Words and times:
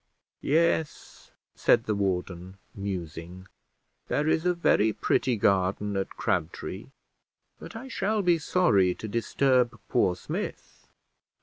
"Yes," 0.41 1.29
said 1.53 1.83
the 1.83 1.93
warden, 1.93 2.57
musing, 2.73 3.45
"there 4.07 4.27
is 4.27 4.47
a 4.47 4.55
very 4.55 4.93
pretty 4.93 5.35
garden 5.37 5.95
at 5.95 6.17
Crabtree; 6.17 6.87
but 7.59 7.75
I 7.75 7.87
shall 7.87 8.23
be 8.23 8.39
sorry 8.39 8.95
to 8.95 9.07
disturb 9.07 9.79
poor 9.89 10.15
Smith." 10.15 10.87